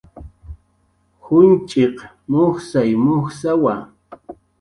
Junch'iq 1.23 1.97
mujsay 2.29 2.89
mujsawa 3.03 3.73